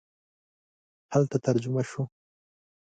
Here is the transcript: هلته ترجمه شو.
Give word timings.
هلته 1.13 1.37
ترجمه 1.45 1.83
شو. 1.89 2.01